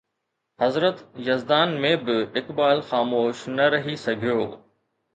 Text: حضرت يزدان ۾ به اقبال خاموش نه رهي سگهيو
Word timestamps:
حضرت 0.63 1.03
يزدان 1.27 1.77
۾ 1.85 1.93
به 2.07 2.15
اقبال 2.41 2.77
خاموش 2.89 3.37
نه 3.57 3.65
رهي 3.73 3.95
سگهيو 4.05 4.45